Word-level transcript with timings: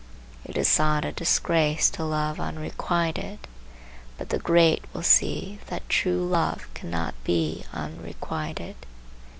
It 0.45 0.57
is 0.57 0.67
thought 0.67 1.05
a 1.05 1.11
disgrace 1.11 1.87
to 1.91 2.03
love 2.03 2.39
unrequited. 2.39 3.37
But 4.17 4.29
the 4.29 4.39
great 4.39 4.83
will 4.93 5.03
see 5.03 5.59
that 5.67 5.87
true 5.89 6.27
love 6.27 6.65
cannot 6.73 7.13
be 7.23 7.65
unrequited. 7.71 8.77